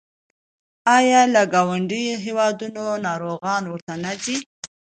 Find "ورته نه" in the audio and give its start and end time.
3.67-4.11